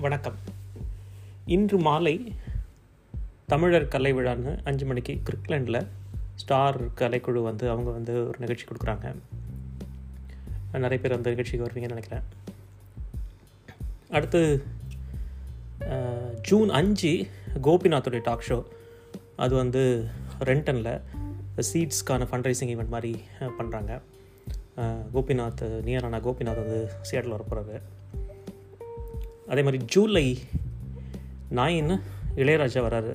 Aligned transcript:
வணக்கம். 0.00 0.34
இன்று 1.46 1.78
மாலை 1.78 2.34
தமிழர் 3.46 3.88
கலை 3.88 4.14
விழான்னு 4.14 4.52
அஞ்சு 4.64 4.84
மணிக்கு 4.86 5.20
கிரிக்லேண்டில் 5.24 5.86
ஸ்டார் 6.34 6.78
கலைக்குழு 6.94 7.42
வந்து 7.42 7.70
அவங்க 7.70 7.90
வந்து 7.90 8.14
ஒரு 8.28 8.38
நிகழ்ச்சி 8.38 8.64
கொடுக்குறாங்க. 8.64 9.14
நிறைய 10.72 10.98
பேர் 10.98 11.16
அந்த 11.16 11.28
நிகழ்ச்சிக்கு 11.30 11.66
வருவீங்கன்னு 11.66 11.94
நினைக்கிறேன். 11.94 12.22
அடுத்து 14.10 14.62
ஜூன் 16.42 16.70
அஞ்சு 16.70 17.26
கோபிநாத்துடைய 17.62 18.22
டாக் 18.22 18.46
ஷோ 18.48 18.64
அது 19.36 19.54
வந்து 19.54 20.06
ரெண்டனில் 20.40 21.00
சீட்ஸ்க்கான 21.72 22.28
ஃபண்ட் 22.30 22.48
ரைசிங் 22.50 22.72
ஈவெண்ட் 22.74 22.94
மாதிரி 22.96 23.20
பண்ணுறாங்க 23.58 24.00
கோபிநாத் 25.14 25.68
நியரான 25.88 26.20
கோபிநாத் 26.26 26.64
வந்து 26.64 26.90
சியாட்டில் 27.10 27.36
வர 27.36 27.44
போகிறாரு 27.44 27.80
அதே 29.48 29.62
மாதிரி 29.66 29.78
ஜூலை 29.84 30.26
நைன் 31.58 31.92
இளையராஜா 32.36 32.80
வராரு. 32.86 33.12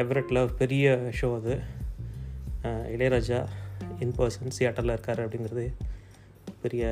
எவரெட்டில் 0.00 0.40
பெரிய 0.60 0.86
ஷோ 1.20 1.28
அது. 1.38 1.54
இளையராஜா 2.94 3.38
இன் 4.04 4.14
பர்சன் 4.18 4.54
சியாட்டலில் 4.58 4.94
இருக்கார் 4.96 5.22
அப்படிங்கிறது 5.24 5.64
பெரிய 6.62 6.84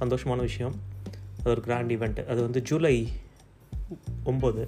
சந்தோஷமான 0.00 0.40
விஷயம். 0.48 0.76
அது 1.38 1.50
ஒரு 1.50 1.60
கிராண்ட் 1.60 1.92
ஈவெண்ட் 1.92 2.20
அது 2.26 2.40
வந்து 2.42 2.62
ஜூலை 2.62 2.94
ஒம்பது. 4.24 4.64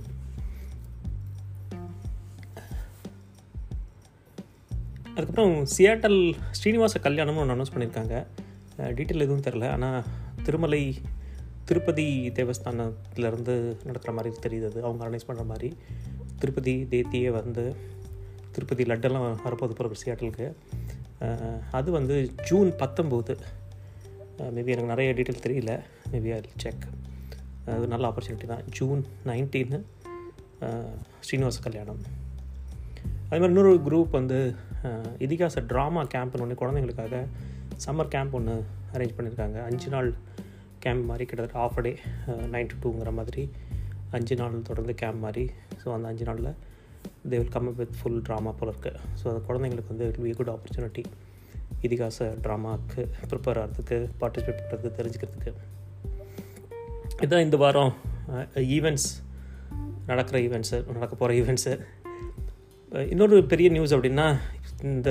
அதுக்கப்புறம் 5.14 5.56
சியாட்டல் 5.76 6.20
ஸ்ரீனிவாச 6.58 6.98
கல்யாணம்னு 7.02 7.40
ஒன்று 7.42 7.54
அனௌன்ஸ் 7.54 7.74
பண்ணியிருக்காங்க 7.74 8.14
டீட்டெயில் 8.78 9.24
எதுவும் 9.26 9.46
தெரில 9.46 9.66
ஆனால் 9.70 10.04
திருமலை 10.42 10.84
திருப்பதி 11.68 12.06
தேவஸ்தானத்துலேருந்து 12.36 13.54
நடத்துகிற 13.86 14.12
மாதிரி 14.16 14.30
தெரியுது 14.44 14.66
அது. 14.70 14.80
அவங்க 14.86 15.02
அரேஞ்ச் 15.08 15.28
பண்ணுற 15.28 15.44
மாதிரி. 15.50 15.68
திருப்பதி 16.40 16.74
தேத்தியே 16.92 17.30
வந்து 17.38 17.64
திருப்பதி 18.54 18.84
லட்டெல்லாம் 18.90 19.26
வரப்போகுது 19.44 19.76
போகிற 19.78 19.94
சியாட்டலுக்கு 20.04 20.46
அது 21.78 21.88
வந்து 21.98 22.16
ஜூன் 22.48 22.70
பத்தொம்போது. 22.82 23.34
மேபி 24.54 24.70
எனக்கு 24.74 24.92
நிறைய 24.92 25.10
டீட்டெயில் 25.18 25.44
தெரியல. 25.46 25.72
மேபி 26.12 26.30
ஐ 26.36 26.40
செக் 26.64 26.84
அது 27.74 27.86
நல்ல 27.92 28.04
ஆப்பர்ச்சுனிட்டி 28.08 28.46
தான். 28.52 28.64
ஜூன் 28.76 29.00
நைன்டீன்னு 29.26 29.78
ஸ்ரீனிவாச 31.26 31.60
கல்யாணம். 31.66 32.00
அது 33.30 33.40
மாதிரி 33.40 33.52
இன்னொரு 33.52 33.72
குரூப் 33.86 34.16
வந்து 34.18 34.38
இதிகாச 35.26 35.62
ட்ராமா 35.70 36.02
கேம்ப்னு 36.14 36.42
ஒன்று 36.44 36.60
குழந்தைங்களுக்காக 36.62 37.24
சம்மர் 37.84 38.12
கேம்ப் 38.14 38.34
ஒன்று 38.38 38.54
அரேஞ்ச் 38.94 39.16
பண்ணியிருக்காங்க 39.18 39.58
அஞ்சு 39.68 39.88
நாள் 39.94 40.10
கேம்ப் 40.84 41.08
மாதிரி 41.10 41.24
கிட்டத்தட்ட 41.30 41.64
ஆஃப் 41.64 41.80
டே 41.86 41.92
நைன் 42.54 42.70
டு 42.72 42.76
டூங்கிற 42.82 43.10
மாதிரி 43.18 43.44
அஞ்சு 44.16 44.34
நாள் 44.40 44.56
தொடர்ந்து 44.68 44.94
கேம்ப் 45.02 45.22
மாதிரி. 45.26 45.44
ஸோ 45.80 45.86
அந்த 45.96 46.06
அஞ்சு 46.12 46.24
நாளில் 46.28 46.50
they 47.30 47.34
will 47.40 47.52
come 47.56 47.68
with 47.80 47.94
full 47.98 48.20
drama 48.26 48.52
போல 48.60 48.70
இருக்குது 48.72 49.00
ஸோ 49.20 49.24
அந்த 49.32 49.42
குழந்தைங்களுக்கு 49.48 49.92
வந்து 49.94 50.08
இட் 50.10 50.20
பி 50.26 50.32
குட் 50.40 50.52
ஆப்பர்ச்சுனிட்டி 50.54 51.04
இதிகாச 51.86 52.26
ட்ராமாவுக்கு 52.44 53.02
ப்ரிப்பேர் 53.30 53.60
ஆகிறதுக்கு 53.62 53.98
பார்ட்டிசிபேட் 54.20 54.60
பண்ணுறதுக்கு 54.62 54.98
தெரிஞ்சுக்கிறதுக்கு. 55.00 55.52
இதுதான் 57.22 57.44
இந்த 57.46 57.56
வாரம் 57.62 57.92
uh, 58.32 58.44
ஈவெண்ட்ஸ் 58.76 59.08
நடக்கிற 60.06 60.36
ஈவெண்ட்ஸு 60.46 60.78
நடக்க 60.96 61.14
போகிற 61.14 61.34
ஈவெண்ட்ஸு 61.40 61.72
uh, 62.92 63.04
இன்னொரு 63.12 63.36
பெரிய 63.52 63.68
நியூஸ் 63.76 63.94
அப்படின்னா 63.96 64.26
இந்த 64.82 65.10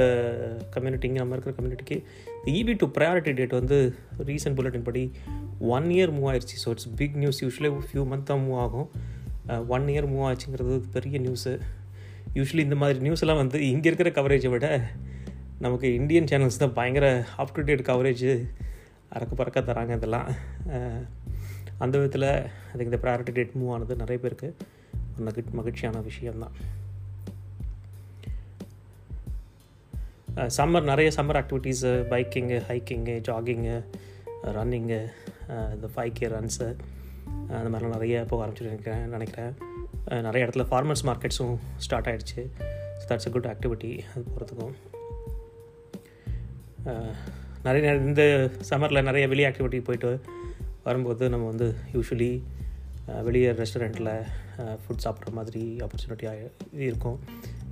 கம்யூனிட்டி 0.71 1.07
இங்கே 1.07 1.19
நம்ம 1.19 1.35
இருக்கிற 1.35 1.55
கம்யூனிட்டிக்கு 1.57 1.97
இபி 2.45 2.73
டு 2.77 2.87
ப்ரையாரிட்டி 2.87 3.33
டேட் 3.33 3.49
வந்து 3.49 3.95
ரீசன்ட் 4.17 4.57
புல்லட்டின் 4.57 4.83
படி 4.83 5.11
ஒன் 5.59 5.83
இயர் 5.83 6.13
மூவ் 6.17 6.27
ஆயிடுச்சு 6.31 6.57
so 6.65 6.69
it's 6.69 6.95
big 6.95 7.15
news 7.15 7.45
usually 7.45 7.71
few 7.89 8.03
month 8.11 8.23
தான் 8.23 8.39
மூவ் 8.39 8.57
ஆகும். 8.57 8.91
ஒன் 9.67 9.87
இயர் 9.87 10.09
மூவ் 10.11 10.25
ஆச்சுங்கிறது 10.29 10.81
பெரிய 10.91 11.19
நியூஸு 11.19 11.59
யூஸ்வலி 12.33 12.59
இந்த 12.59 12.75
மாதிரி 12.75 12.99
நியூஸ் 12.99 13.19
எல்லாம் 13.19 13.37
வந்து 13.37 13.69
இங்கே 13.69 13.91
இருக்கிற 13.91 14.09
கவரேஜை 14.09 14.49
விட 14.49 14.89
நமக்கு 15.59 15.93
இந்தியன் 15.93 16.23
சேனல்ஸ் 16.23 16.57
தான் 16.57 16.73
பயங்கர 16.73 17.25
அப் 17.37 17.51
டு 17.53 17.61
டேட் 17.61 17.79
கவரேஜ் 17.79 18.47
அறக்க 19.13 19.33
பறக்க 19.35 19.61
தராங்க 19.61 19.95
இதெல்லாம். 19.95 20.27
Uh, 20.67 20.99
அந்த 21.77 21.97
விதத்தில் 21.97 22.49
அதுக்கு 22.73 22.89
இந்த 22.91 22.99
ப்ரையாரிட்டி 23.01 23.31
டேட் 23.31 23.55
மூவ் 23.59 23.71
ஆனது 23.71 23.95
நிறைய 23.95 24.23
பேருக்கு 24.23 24.55
மகிழ் 25.17 25.43
மகிழ்ச்சியான 25.51 25.99
விஷயம்தான். 25.99 26.55
சம்மர் 30.35 30.83
நிறைய 30.83 31.11
summer 31.15 31.39
activities 31.39 31.89
biking 32.11 32.57
hiking 32.67 33.15
jogging 33.27 33.75
running 34.57 34.99
இந்த 35.73 35.87
ஃபைவ் 35.95 36.11
கே 36.13 36.27
ரன்ஸு 36.27 36.67
அந்த 37.47 37.69
மாதிரிலாம் 37.71 37.95
நிறைய 37.97 38.25
போக 38.29 38.45
ஆரம்பிச்சிருக்கேன் 38.45 39.03
நினைக்கிறேன். 39.15 39.53
நிறைய 40.07 40.45
இடத்துல 40.45 40.65
ஃபார்மர்ஸ் 40.69 41.03
மார்க்கெட்ஸும் 41.09 41.55
ஸ்டார்ட் 41.77 42.07
ஆகிடுச்சு 42.07 42.41
so 42.99 43.03
that's 43.09 43.27
a 43.27 43.29
good 43.29 43.49
activity 43.51 43.91
அது 44.11 44.23
போகிறதுக்கும் 44.29 44.73
நிறைய 47.63 47.93
இந்த 47.95 48.23
சம்மரில் 48.69 49.03
நிறைய 49.03 49.27
வெளியே 49.27 49.49
ஆக்டிவிட்டி 49.49 49.83
போயிட்டு 49.83 50.21
வரும்போது 50.83 51.29
நம்ம 51.29 51.47
வந்து 51.47 51.75
யூஸ்வலி 51.93 52.41
வெளியே 53.23 53.51
ரெஸ்டாரண்ட்டில் 53.51 54.13
ஃபுட் 54.81 55.03
சாப்பிட்ற 55.03 55.31
மாதிரி 55.31 55.81
ஆப்பர்ச்சுனிட்டி 55.85 56.25
இருக்கும். 56.79 57.19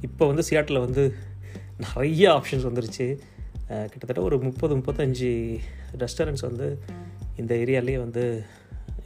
இப்போ 0.01 0.27
வந்து 0.27 0.43
சியாட்டில் 0.49 0.79
வந்து 0.79 1.13
நிறைய 1.83 2.23
ஆப்ஷன்ஸ் 2.37 2.67
வந்துருச்சு. 2.69 3.07
கிட்டத்தட்ட 3.91 4.21
ஒரு 4.27 4.37
முப்பது 4.47 4.73
முப்பத்தஞ்சு 4.79 5.31
ரெஸ்டாரண்ட்ஸ் 6.03 6.45
வந்து 6.49 6.67
இந்த 7.41 7.51
ஏரியாலேயே 7.63 7.97
வந்து 8.05 8.23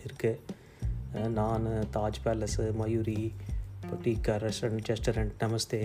இருக்குது 0.05 1.31
நான் 1.37 1.65
Taj 1.95 2.19
palace 2.25 2.65
Mayuri 2.81 3.21
பொட்டிக்கா 3.89 4.35
restaurant 4.45 4.89
restaurant 4.91 5.33
Namaste 5.43 5.81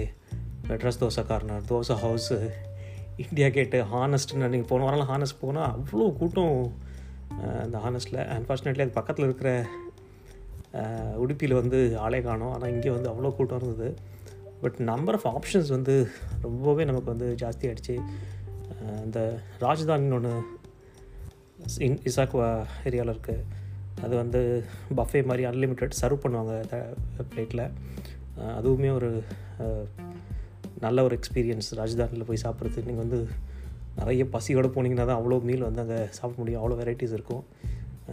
Madras 0.69 1.01
dosa 1.03 1.25
corner 1.31 1.67
dosa 1.71 1.97
house 2.05 2.39
India 3.25 3.49
gate 3.57 3.79
ஹானஸ்ட்னு 3.93 4.51
நீங்கள் 4.53 4.71
போன 4.71 4.85
வாரம் 4.87 5.11
ஹானஸ்ட் 5.13 5.43
போனால் 5.45 5.71
அவ்வளோ 5.77 6.07
கூட்டம் 6.21 6.57
அந்த 7.65 7.77
ஹானஸ்ட்டில் 7.85 8.21
அன்ஃபார்ச்சுனேட்லி 8.37 8.85
அது 8.85 8.97
பக்கத்தில் 8.99 9.27
இருக்கிற 9.29 9.51
உடுப்பியில் 11.25 11.59
வந்து 11.61 11.79
ஆளே 12.05 12.21
காணோம். 12.29 12.53
ஆனால் 12.55 12.73
இங்கே 12.75 12.91
வந்து 12.97 13.11
அவ்வளோ 13.13 13.31
கூட்டம் 13.37 13.59
இருந்தது. 13.61 13.89
பட் 14.61 14.79
நம்பர் 14.81 15.17
ஆஃப் 15.19 15.27
ஆப்ஷன்ஸ் 15.35 15.69
வந்து 15.69 15.95
ரொம்பவே 16.41 16.85
நமக்கு 16.85 17.13
வந்து 17.15 17.29
ஜாஸ்தி 17.43 17.67
ஆகிடுச்சு 17.69 17.97
இந்த 19.05 19.21
ராஜதானின்னு 19.61 20.19
ஒன்று 20.19 20.35
இன் 21.87 21.99
இசாக்குவா 22.05 22.49
ஏரியாவில் 22.85 23.15
இருக்குது 23.15 23.45
அது 24.03 24.15
வந்து 24.17 24.41
பஃபே 24.97 25.21
மாதிரி 25.25 25.45
அன்லிமிட்டெட் 25.47 25.99
சர்வ் 26.01 26.23
பண்ணுவாங்க 26.25 26.55
பிளேட்டில் 27.31 27.65
அதுவுமே 28.59 28.91
ஒரு 28.95 29.11
நல்ல 30.81 31.03
ஒரு 31.03 31.15
எக்ஸ்பீரியன்ஸ் 31.19 31.69
ராஜதானியில் 31.75 32.29
போய் 32.29 32.45
சாப்பிட்றது 32.45 32.87
நீங்கள் 32.89 33.05
வந்து 33.05 33.19
நிறைய 33.97 34.25
பசியோடு 34.35 34.69
போனீங்கன்னா 34.69 35.07
தான் 35.11 35.21
அவ்வளோ 35.21 35.39
மீல் 35.43 35.65
வந்து 35.69 35.81
அங்கே 35.81 35.99
சாப்பிட 36.19 36.39
முடியும். 36.41 36.61
அவ்வளோ 36.63 36.77
வெரைட்டிஸ் 36.81 37.15
இருக்கும். 37.19 37.45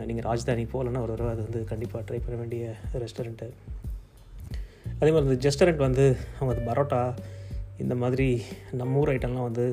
நீங்கள் 0.10 0.26
ராஜதானி 0.30 0.64
போகலன்னா 0.74 1.02
ஒரு 1.02 1.12
தடவை 1.14 1.32
அது 1.34 1.44
வந்து 1.44 1.60
கண்டிப்பாக 1.72 2.02
ட்ரை 2.08 2.20
பண்ண 2.24 2.38
வேண்டிய 2.40 2.74
ரெஸ்டாரண்ட்டு 3.04 3.48
அதே 5.06 5.12
மாதிரி 5.16 5.30
இந்த 5.30 5.48
ரெஸ்டாரண்ட் 5.48 5.82
வந்து 5.86 6.04
அவங்க 6.38 6.54
பரோட்டா 6.68 7.00
இந்த 7.84 7.96
மாதிரி 8.04 8.26
நம்ம 8.80 9.00
ஊர் 9.00 9.10
ஐட்டம்லாம் 9.12 9.48
வந்து 9.48 9.66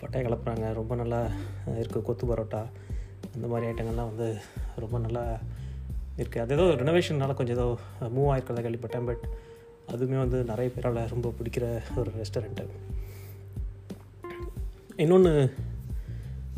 பட்டையை 0.00 0.22
கலப்புறாங்க. 0.26 0.64
ரொம்ப 0.78 0.94
நல்லா 1.00 1.20
இருக்குது 1.80 2.02
கொத்து 2.08 2.24
பரோட்டா 2.30 2.60
அந்த 3.34 3.46
மாதிரி 3.52 3.68
ஐட்டங்கள்லாம் 3.70 4.10
வந்து 4.10 4.26
ரொம்ப 4.84 4.98
நல்லா 5.04 5.22
இருக்குது 6.18 6.42
அது 6.42 6.54
ஏதோ 6.56 6.66
ரெனோவேஷன்னால 6.80 7.36
கொஞ்சம் 7.38 7.56
ஏதோ 7.58 7.66
மூவ் 8.16 8.28
ஆகிருக்கிறத 8.32 8.64
கேள்விப்பட்டேன். 8.66 9.06
பட் 9.10 9.24
அதுவுமே 9.94 10.18
வந்து 10.24 10.40
நிறைய 10.50 10.70
பேரால் 10.74 11.00
ரொம்ப 11.14 11.32
பிடிக்கிற 11.38 11.64
ஒரு 12.02 12.12
ரெஸ்டாரண்ட்டு 12.20 12.66
இன்னொன்று 14.96 15.32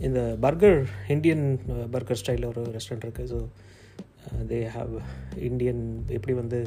இந்த 0.09 0.21
பர்கர் 0.47 0.81
இந்தியன் 1.17 1.47
பர்கர் 1.95 2.21
ஸ்டைலில் 2.23 2.51
ஒரு 2.53 2.65
ரெஸ்டாரண்ட் 2.79 3.07
இருக்குது 3.09 3.31
ஸோ 3.35 3.41
தே 4.53 4.61
ஹாவ் 4.77 4.93
இந்தியன் 5.51 5.85
எப்படி 6.09 6.37
வந்து 6.43 6.61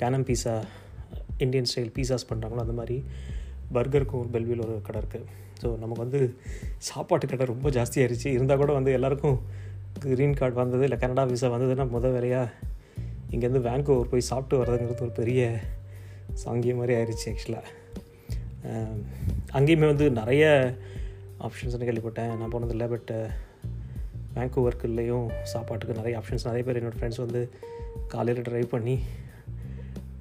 கேனம் 0.00 0.24
பீஸா 0.24 0.54
இந்தியன் 1.38 1.66
ஸ்டைல் 1.74 1.90
பீஸாஸ் 1.94 2.28
பண்ணுறாங்களோ 2.28 2.58
அந்த 2.58 2.72
மாதிரி 2.72 3.04
பர்கருக்கும் 3.74 4.20
ஒரு 4.20 4.28
பெல்வியில் 4.32 4.64
ஒரு 4.64 4.80
கடை 4.82 5.02
இருக்குது 5.02 5.24
ஸோ 5.62 5.78
நமக்கு 5.78 6.02
வந்து 6.02 6.34
சாப்பாட்டு 6.78 7.26
கடை 7.26 7.46
ரொம்ப 7.46 7.70
ஜாஸ்தியாகிருச்சு 7.70 8.26
இருந்தால் 8.26 8.56
கூட 8.56 8.72
வந்து 8.72 8.92
எல்லாருக்கும் 8.92 9.40
க்ரீன் 10.04 10.36
கார்டு 10.36 10.54
வந்தது 10.54 10.82
இல்லை 10.82 10.98
கனடா 10.98 11.24
விசா 11.24 11.48
வந்ததுன்னா 11.48 11.84
முத 11.88 12.12
வேலையாக 12.12 12.50
இங்கேருந்து 13.30 13.62
வேங்கோவர் 13.66 14.10
போய் 14.10 14.20
சாப்பிட்டு 14.20 14.64
வர்றதுங்கிறது 14.64 15.00
ஒரு 15.00 15.10
பெரிய 15.10 15.60
சாங்கியம் 16.44 16.76
மாதிரி 16.76 16.94
ஆயிடுச்சு 16.94 17.26
ஆக்சுவலாக 17.26 17.62
அங்கேயுமே 19.52 19.86
வந்து 19.86 20.10
நிறைய 20.10 20.44
ஆப்ஷன்ஸ்னு 21.40 21.86
கேள்விப்பட்டேன். 21.88 22.36
நான் 22.36 22.52
போனதில்லை 22.52 22.88
பட் 22.88 23.12
வேங்கோவர்க்குள்ளேயும் 24.34 25.28
சாப்பாட்டுக்கு 25.42 25.94
நிறைய 25.94 26.18
ஆப்ஷன்ஸ் 26.18 26.44
நிறைய 26.44 26.64
பேர் 26.64 26.78
என்னோடய 26.80 26.98
ஃப்ரெண்ட்ஸ் 26.98 27.24
வந்து 27.24 27.50
காலையில் 28.08 28.42
ட்ரைவ் 28.42 28.66
பண்ணி 28.66 29.00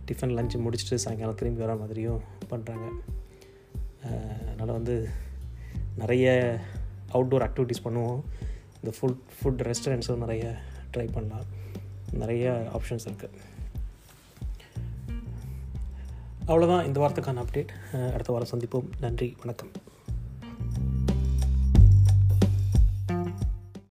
டிஃபன் 0.10 0.36
லஞ்ச் 0.38 0.56
முடிச்சுட்டு 0.66 1.02
சாயங்காலம் 1.04 1.40
திரும்பி 1.42 1.64
வர 1.66 1.76
மாதிரியும் 1.82 2.22
பண்ணுறாங்க 2.52 2.88
அதனால் 4.48 4.78
வந்து 4.78 4.96
நிறைய 6.02 6.28
அவுட்டோர் 7.14 7.46
ஆக்டிவிட்டீஸ் 7.48 7.86
பண்ணுவோம். 7.86 8.20
இந்த 8.82 8.92
ஃபுட் 8.98 9.22
ஃபுட் 9.38 9.64
ரெஸ்டாரண்ட்ஸும் 9.70 10.24
நிறைய 10.24 10.44
ட்ரை 10.94 11.08
பண்ணலாம். 11.16 11.48
நிறைய 12.22 12.46
ஆப்ஷன்ஸ் 12.78 13.08
இருக்குது 13.10 13.38
அவ்வளோதான் 16.52 16.86
இந்த 16.86 17.00
வாரத்துக்கான 17.02 17.42
அப்டேட் 17.44 17.72
அடுத்த 18.14 18.30
வாரம் 18.34 18.52
சந்திப்போம். 18.54 18.88
நன்றி 19.02 19.28
வணக்கம். 19.42 19.72